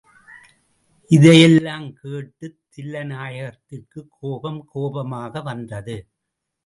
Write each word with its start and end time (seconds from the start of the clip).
இதையெல்லாம் 1.07 1.93
கேட்டுத் 1.93 2.59
தில்லைநாயகத்திற்குக் 2.75 4.07
கோபம் 4.19 4.65
கோபமாக 4.65 5.41
வந்தது. 5.41 6.07